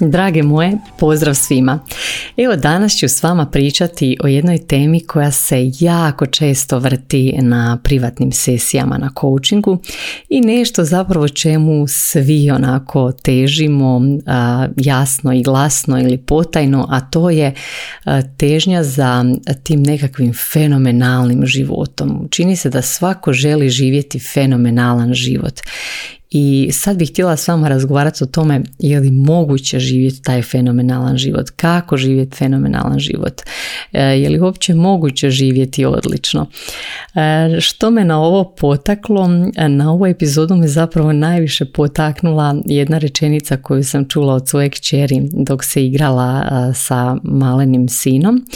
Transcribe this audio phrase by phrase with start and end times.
[0.00, 1.78] Drage moje, pozdrav svima.
[2.36, 7.78] Evo danas ću s vama pričati o jednoj temi koja se jako često vrti na
[7.84, 9.78] privatnim sesijama na coachingu
[10.28, 14.00] i nešto zapravo čemu svi onako težimo
[14.76, 17.54] jasno i glasno ili potajno, a to je
[18.36, 19.24] težnja za
[19.62, 22.28] tim nekakvim fenomenalnim životom.
[22.30, 25.60] Čini se da svako želi živjeti fenomenalan život
[26.30, 31.16] i sad bih htjela s vama razgovarati o tome je li moguće živjeti taj fenomenalan
[31.16, 33.42] život, kako živjeti fenomenalan život,
[33.92, 36.46] e, je li uopće moguće živjeti odlično.
[37.14, 39.28] E, što me na ovo potaklo,
[39.68, 45.22] na ovu epizodu me zapravo najviše potaknula jedna rečenica koju sam čula od svoje kćeri
[45.32, 48.46] dok se igrala e, sa malenim sinom.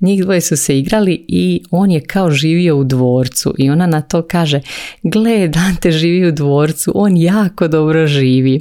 [0.00, 4.00] Njih dvoje su se igrali i on je kao živio u dvorcu i ona na
[4.00, 4.60] to kaže,
[5.02, 8.60] gle Dante živi u dvorcu, on jako dobro živi.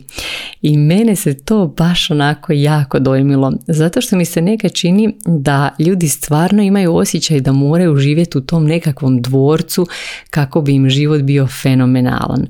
[0.61, 5.75] I mene se to baš onako jako dojmilo, zato što mi se neka čini da
[5.79, 9.87] ljudi stvarno imaju osjećaj da moraju živjeti u tom nekakvom dvorcu
[10.29, 12.47] kako bi im život bio fenomenalan.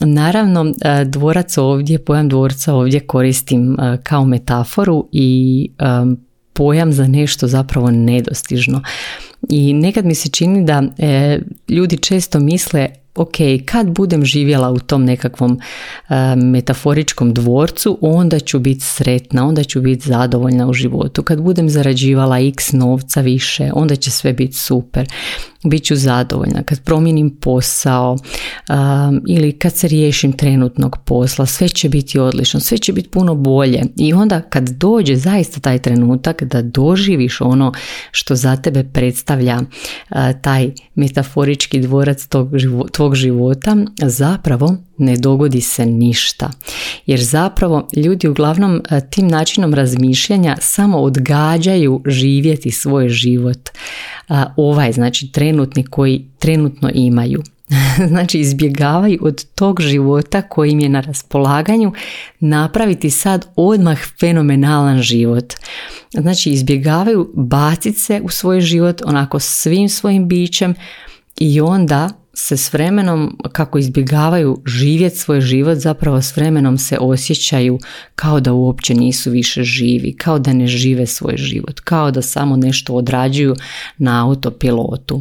[0.00, 5.84] Naravno, e, dvorac ovdje, pojam dvorca ovdje koristim e, kao metaforu i e,
[6.52, 8.82] pojam za nešto zapravo nedostižno.
[9.48, 10.82] I nekad mi se čini da
[11.68, 15.60] ljudi često misle ok, kad budem živjela u tom nekakvom
[16.08, 21.22] e, metaforičkom dvorcu, onda ću biti sretna, onda ću biti zadovoljna u životu.
[21.22, 25.08] Kad budem zarađivala x novca više, onda će sve biti super
[25.64, 26.62] bit ću zadovoljna.
[26.62, 32.78] Kad promijenim posao um, ili kad se riješim trenutnog posla, sve će biti odlično, sve
[32.78, 33.82] će biti puno bolje.
[33.96, 37.72] I onda kad dođe zaista taj trenutak da doživiš ono
[38.10, 42.50] što za tebe predstavlja uh, taj metaforički dvorac tog
[42.92, 46.50] tvog života, zapravo ne dogodi se ništa.
[47.06, 53.68] Jer zapravo ljudi uglavnom uh, tim načinom razmišljanja samo odgađaju živjeti svoj život
[54.56, 57.42] ovaj, znači trenutni koji trenutno imaju.
[58.08, 61.92] znači izbjegavaju od tog života koji im je na raspolaganju
[62.40, 65.54] napraviti sad odmah fenomenalan život.
[66.12, 70.74] Znači izbjegavaju baciti se u svoj život onako svim svojim bićem
[71.40, 72.08] i onda
[72.40, 77.78] se s vremenom, kako izbjegavaju živjeti svoj život, zapravo s vremenom se osjećaju
[78.14, 82.56] kao da uopće nisu više živi, kao da ne žive svoj život, kao da samo
[82.56, 83.56] nešto odrađuju
[83.98, 85.20] na autopilotu.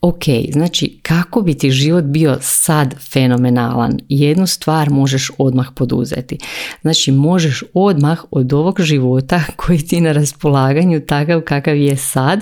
[0.00, 0.22] Ok,
[0.52, 3.98] znači kako bi ti život bio sad fenomenalan?
[4.08, 6.38] Jednu stvar možeš odmah poduzeti.
[6.82, 12.40] Znači možeš odmah od ovog života koji ti na raspolaganju takav kakav je sad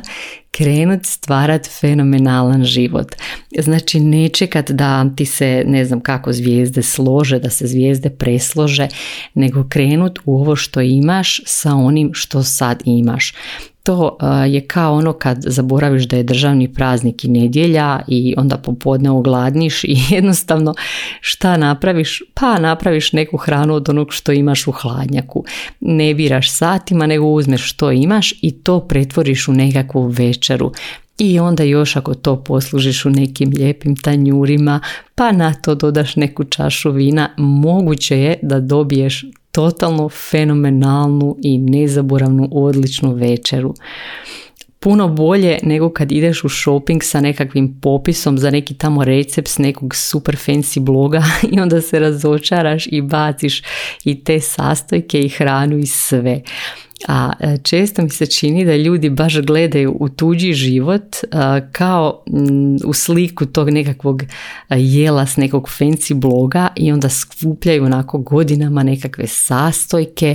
[0.56, 3.06] krenut stvarat fenomenalan život.
[3.58, 8.88] Znači ne čekat da ti se ne znam kako zvijezde slože, da se zvijezde preslože,
[9.34, 13.32] nego krenut u ovo što imaš sa onim što sad imaš
[13.86, 14.16] to
[14.48, 19.84] je kao ono kad zaboraviš da je državni praznik i nedjelja i onda popodne ogladniš
[19.84, 20.74] i jednostavno
[21.20, 22.22] šta napraviš?
[22.34, 25.44] Pa napraviš neku hranu od onog što imaš u hladnjaku.
[25.80, 30.72] Ne biraš satima nego uzmeš što imaš i to pretvoriš u nekakvu večeru.
[31.18, 34.80] I onda još ako to poslužiš u nekim lijepim tanjurima,
[35.14, 39.24] pa na to dodaš neku čašu vina, moguće je da dobiješ
[39.56, 43.74] totalno fenomenalnu i nezaboravnu odličnu večeru.
[44.78, 49.58] Puno bolje nego kad ideš u shopping sa nekakvim popisom za neki tamo recept s
[49.58, 51.22] nekog super fancy bloga
[51.52, 53.62] i onda se razočaraš i baciš
[54.04, 56.42] i te sastojke i hranu i sve
[57.08, 61.26] a e, često mi se čini da ljudi baš gledaju u tuđi život e,
[61.72, 62.24] kao
[62.84, 64.26] u sliku tog nekakvog e,
[64.68, 70.34] jela s nekog fancy bloga i onda skupljaju onako godinama nekakve sastojke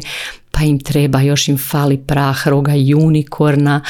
[0.51, 3.81] pa im treba, još im fali prah roga unikorna,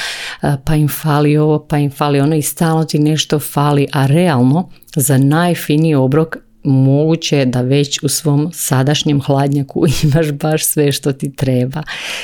[0.65, 4.69] pa im fali ovo, pa im fali ono i stalno ti nešto fali, a realno
[4.95, 11.13] za najfiniji obrok moguće je da već u svom sadašnjem hladnjaku imaš baš sve što
[11.13, 11.83] ti treba.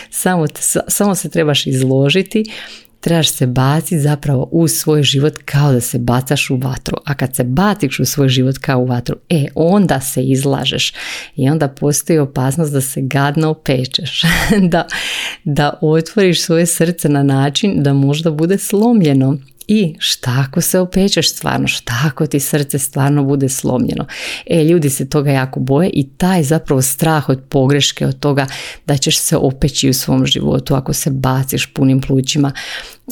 [0.10, 0.46] Samo,
[0.88, 2.44] samo se trebaš izložiti,
[3.00, 6.98] trebaš se baciti zapravo u svoj život kao da se bacaš u vatru.
[7.06, 10.94] A kad se baciš u svoj život kao u vatru, e, onda se izlažeš
[11.36, 14.22] i onda postoji opasnost da se gadno opečeš,
[14.72, 14.88] da,
[15.44, 19.38] da otvoriš svoje srce na način da možda bude slomljeno
[19.68, 24.06] i šta ako se opečeš stvarno, šta ako ti srce stvarno bude slomljeno.
[24.46, 28.48] E, ljudi se toga jako boje i taj zapravo strah od pogreške, od toga
[28.86, 32.52] da ćeš se opeći u svom životu ako se baciš punim plućima.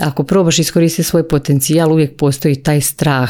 [0.01, 3.30] Ako probaš iskoristiti svoj potencijal, uvijek postoji taj strah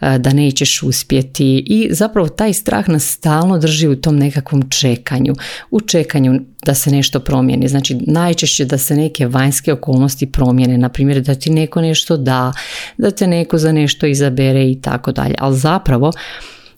[0.00, 5.34] e, da nećeš uspjeti i zapravo taj strah nas stalno drži u tom nekakvom čekanju,
[5.70, 7.68] u čekanju da se nešto promijeni.
[7.68, 12.52] Znači najčešće da se neke vanjske okolnosti promijene, na primjer da ti neko nešto da,
[12.98, 15.34] da te neko za nešto izabere i tako dalje.
[15.38, 16.12] Ali zapravo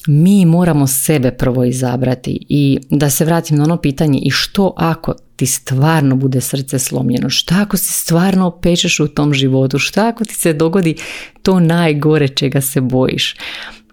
[0.07, 5.15] mi moramo sebe prvo izabrati i da se vratim na ono pitanje i što ako
[5.37, 10.25] ti stvarno bude srce slomljeno, šta ako se stvarno opečeš u tom životu, šta ako
[10.25, 10.97] ti se dogodi
[11.43, 13.37] to najgore čega se bojiš?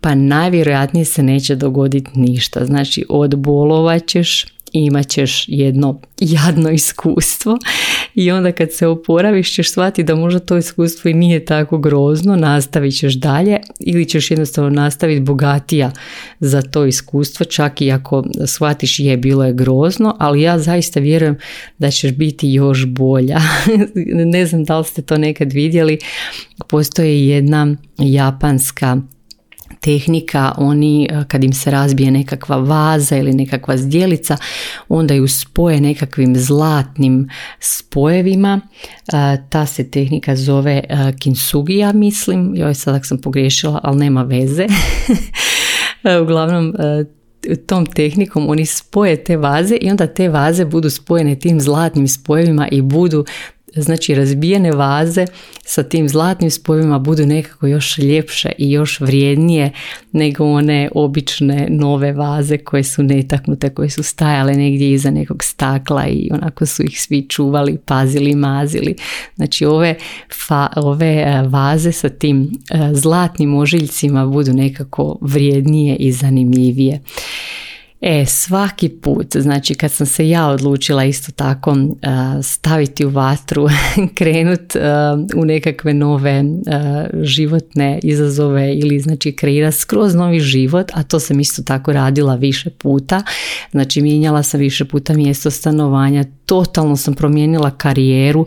[0.01, 2.65] Pa najvjerojatnije se neće dogoditi ništa.
[2.65, 7.57] Znači odbolovat ćeš, imat ćeš jedno jadno iskustvo
[8.15, 12.35] i onda kad se oporaviš ćeš shvatiti da možda to iskustvo i nije tako grozno,
[12.35, 15.91] nastavit ćeš dalje ili ćeš jednostavno nastaviti bogatija
[16.39, 21.37] za to iskustvo, čak i ako shvatiš je bilo je grozno, ali ja zaista vjerujem
[21.77, 23.39] da ćeš biti još bolja.
[24.33, 25.99] ne znam da li ste to nekad vidjeli,
[26.67, 28.97] postoji jedna japanska
[29.83, 34.37] tehnika, oni e, kad im se razbije nekakva vaza ili nekakva zdjelica,
[34.89, 38.61] onda ju spoje nekakvim zlatnim spojevima.
[39.07, 42.53] E, ta se tehnika zove e, kinsugija, mislim.
[42.55, 44.67] Joj, sad sam pogriješila, ali nema veze.
[46.23, 46.73] Uglavnom,
[47.65, 52.67] tom tehnikom oni spoje te vaze i onda te vaze budu spojene tim zlatnim spojevima
[52.67, 53.25] i budu
[53.75, 55.25] znači razbijene vaze
[55.65, 59.71] sa tim zlatnim spojevima budu nekako još ljepše i još vrijednije
[60.11, 66.07] nego one obične nove vaze koje su netaknute, koje su stajale negdje iza nekog stakla
[66.07, 68.95] i onako su ih svi čuvali, pazili, mazili.
[69.35, 69.95] Znači ove,
[70.47, 77.01] fa, ove e, vaze sa tim e, zlatnim ožiljcima budu nekako vrijednije i zanimljivije.
[78.05, 81.97] E, svaki put, znači kad sam se ja odlučila isto tako uh,
[82.43, 83.67] staviti u vatru,
[84.17, 91.03] krenut uh, u nekakve nove uh, životne izazove ili znači kreirati skroz novi život, a
[91.03, 93.23] to sam isto tako radila više puta,
[93.71, 98.45] znači mijenjala sam više puta mjesto stanovanja, totalno sam promijenila karijeru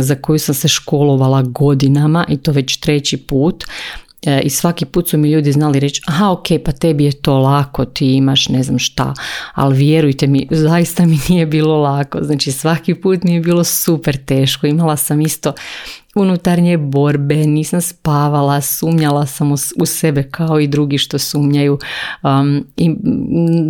[0.00, 3.64] za koju sam se školovala godinama i to već treći put.
[3.64, 4.09] E,
[4.42, 7.84] i svaki put su mi ljudi znali reći aha ok pa tebi je to lako
[7.84, 9.14] ti imaš ne znam šta
[9.54, 12.18] ali vjerujte mi zaista mi nije bilo lako.
[12.22, 15.52] Znači svaki put mi je bilo super teško imala sam isto
[16.20, 21.78] unutarnje borbe, nisam spavala, sumnjala sam u sebe kao i drugi što sumnjaju.
[22.22, 22.90] Um, i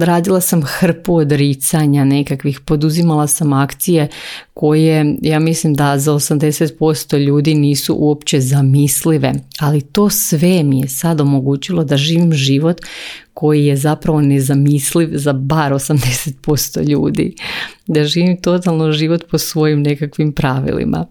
[0.01, 4.09] radila sam hrpu odricanja nekakvih, poduzimala sam akcije
[4.55, 10.89] koje ja mislim da za 80% ljudi nisu uopće zamislive, ali to sve mi je
[10.89, 12.81] sad omogućilo da živim život
[13.35, 17.35] koji je zapravo nezamisliv za bar 80% ljudi.
[17.87, 21.07] Da živim totalno život po svojim nekakvim pravilima.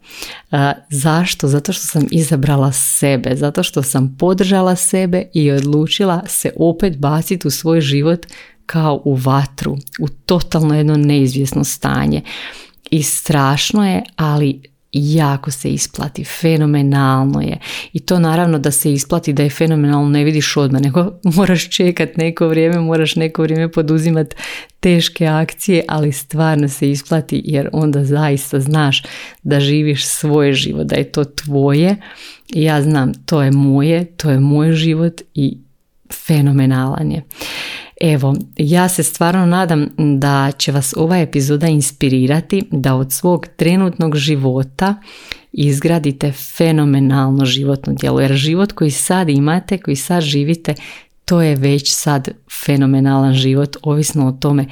[0.90, 1.48] zašto?
[1.48, 7.48] Zato što sam izabrala sebe, zato što sam podržala sebe i odlučila se opet baciti
[7.48, 8.26] u svoj život
[8.66, 12.22] kao u vatru, u totalno jedno neizvjesno stanje.
[12.92, 17.58] I strašno je, ali jako se isplati, fenomenalno je.
[17.94, 22.18] I to naravno da se isplati da je fenomenalno ne vidiš odmah, nego moraš čekat
[22.18, 24.36] neko vrijeme, moraš neko vrijeme poduzimati
[24.80, 29.04] teške akcije, ali stvarno se isplati jer onda zaista znaš
[29.44, 31.96] da živiš svoj život, da je to tvoje.
[32.54, 35.58] I ja znam, to je moje, to je moj život i
[36.14, 37.24] fenomenalan je.
[38.00, 44.16] Evo, ja se stvarno nadam da će vas ova epizoda inspirirati da od svog trenutnog
[44.16, 44.96] života
[45.52, 48.22] izgradite fenomenalno životno djelo.
[48.22, 50.74] Jer život koji sad imate, koji sad živite,
[51.26, 52.30] to je već sad
[52.66, 54.66] fenomenalan život, ovisno o tome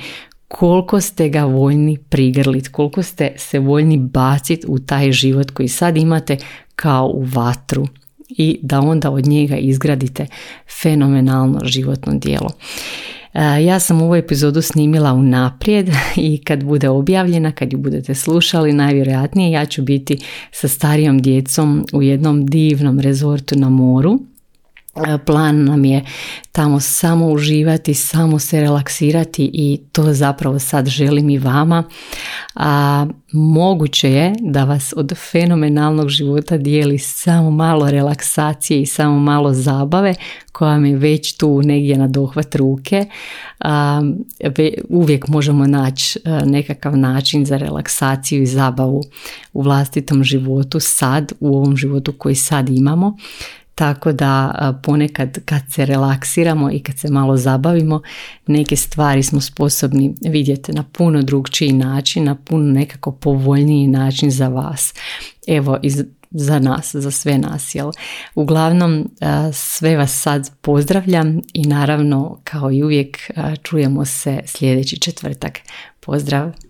[0.47, 5.97] koliko ste ga voljni prigrliti, koliko ste se voljni baciti u taj život koji sad
[5.97, 6.37] imate
[6.75, 7.87] kao u vatru
[8.29, 10.25] i da onda od njega izgradite
[10.81, 12.49] fenomenalno životno djelo.
[13.33, 18.73] E, ja sam ovu epizodu snimila unaprijed i kad bude objavljena, kad ju budete slušali,
[18.73, 20.17] najvjerojatnije ja ću biti
[20.51, 24.19] sa starijom djecom u jednom divnom rezortu na moru
[25.25, 26.05] plan nam je
[26.51, 31.83] tamo samo uživati, samo se relaksirati i to zapravo sad želim i vama.
[32.55, 39.53] A, moguće je da vas od fenomenalnog života dijeli samo malo relaksacije i samo malo
[39.53, 40.15] zabave
[40.51, 43.05] koja je već tu negdje na dohvat ruke.
[43.59, 44.01] A,
[44.89, 49.01] uvijek možemo naći nekakav način za relaksaciju i zabavu
[49.53, 53.17] u vlastitom životu sad, u ovom životu koji sad imamo.
[53.77, 54.51] Tako da
[54.83, 58.01] ponekad kad se relaksiramo i kad se malo zabavimo,
[58.47, 64.47] neke stvari smo sposobni vidjeti na puno drugčiji način, na puno nekako povoljniji način za
[64.47, 64.93] vas.
[65.47, 67.75] Evo, iz, za nas, za sve nas.
[67.75, 67.91] Jel?
[68.35, 69.09] Uglavnom,
[69.53, 73.31] sve vas sad pozdravljam i naravno, kao i uvijek,
[73.63, 75.59] čujemo se sljedeći četvrtak.
[75.99, 76.66] Pozdrav!